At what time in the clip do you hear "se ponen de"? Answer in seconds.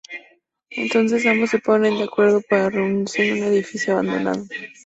1.51-2.05